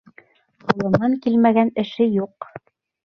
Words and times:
Ҡулынан 0.63 1.13
килмәгән 1.25 1.71
эше 1.85 2.09
юҡ. 2.17 2.53